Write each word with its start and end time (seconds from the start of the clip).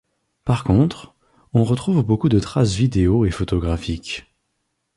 Par 0.45 0.63
contre, 0.63 1.13
on 1.53 1.63
retrouve 1.63 2.01
beaucoup 2.03 2.27
de 2.27 2.39
traces 2.39 2.73
vidéo 2.73 3.23
et 3.23 3.29
photographiques. 3.29 4.25